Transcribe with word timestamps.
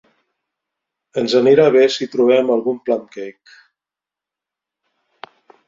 Ens 1.21 1.35
anirà 1.39 1.67
bé 1.75 1.83
si 1.97 2.09
trobem 2.17 2.51
algun 2.55 2.81
plum-cake. 2.89 3.55